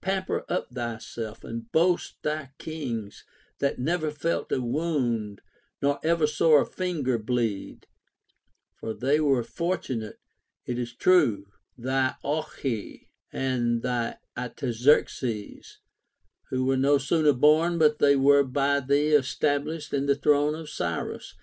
[0.00, 3.22] Pamper up thyself, and boast thy kings
[3.60, 5.40] that never felt a wound
[5.80, 7.86] nor ever saw a finger bleed;
[8.74, 10.18] for they were fortunate,
[10.66, 11.46] it is true,—
[11.78, 15.78] thy Ochi and thy Artaxerxes,—
[16.50, 20.56] Λνΐιο were no sooner born but they w^ere by thee estab lished in the throne
[20.56, 21.36] of Cyrus.